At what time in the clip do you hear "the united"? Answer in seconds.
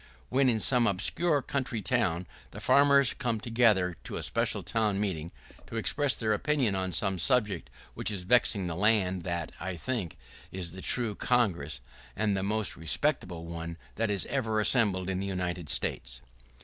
15.19-15.69